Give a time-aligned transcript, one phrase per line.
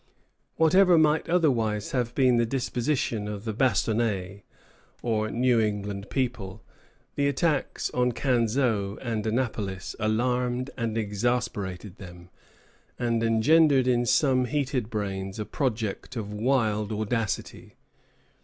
[0.55, 4.41] Whatever might otherwise have been the disposition of the "Bastonnais,"
[5.03, 6.63] or New England people,
[7.13, 12.31] the attacks on Canseau and Annapolis alarmed and exasperated them,
[12.97, 17.75] and engendered in some heated brains a project of wild audacity.